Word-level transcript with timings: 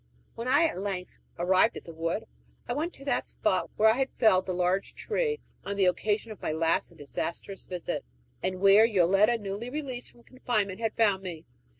When 0.33 0.47
I 0.47 0.63
at 0.63 0.79
length 0.79 1.17
arrived 1.37 1.77
at 1.77 1.83
the 1.83 1.93
wood, 1.93 2.25
I 2.67 2.73
went 2.73 2.91
to 2.95 3.05
that 3.05 3.27
spot 3.27 3.69
where 3.75 3.87
I 3.89 3.97
had 3.99 4.09
felled 4.11 4.47
the 4.47 4.51
large 4.51 4.95
tree 4.95 5.41
on 5.63 5.75
the 5.75 5.85
occasion 5.85 6.31
of 6.31 6.41
my 6.41 6.51
last 6.51 6.89
and 6.89 6.97
disastrous 6.97 7.65
visit, 7.65 8.03
and 8.41 8.61
where 8.61 8.83
Yoletta, 8.83 9.37
newly 9.37 9.69
released 9.69 10.09
from 10.09 10.23
confinement, 10.23 10.79
had 10.79 10.95
found 10.95 11.21
me. 11.21 11.45